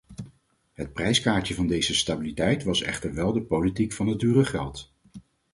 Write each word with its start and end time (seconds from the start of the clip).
Het 0.73 0.93
prijskaartje 0.93 1.53
van 1.55 1.67
deze 1.67 1.95
stabiliteit 1.95 2.63
was 2.63 2.81
echter 2.81 3.13
wel 3.13 3.33
de 3.33 3.41
politiek 3.41 3.93
van 3.93 4.07
het 4.07 4.19
dure 4.19 4.45
geld. 4.45 4.91